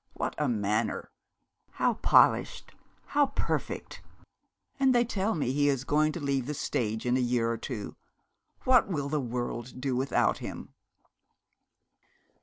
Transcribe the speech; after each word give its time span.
What 0.13 0.33
a 0.39 0.47
manner! 0.49 1.11
How 1.73 1.93
polished! 1.93 2.71
How 3.05 3.27
perfect! 3.35 4.01
And 4.79 4.95
they 4.95 5.05
tell 5.05 5.35
me 5.35 5.51
he 5.51 5.69
is 5.69 5.83
going 5.83 6.11
to 6.13 6.19
leave 6.19 6.47
the 6.47 6.55
stage 6.55 7.05
in 7.05 7.17
a 7.17 7.19
year 7.19 7.51
or 7.51 7.57
two. 7.57 7.95
What 8.63 8.87
will 8.87 9.09
the 9.09 9.21
world 9.21 9.79
do 9.79 9.95
without 9.95 10.39
him?' 10.39 10.73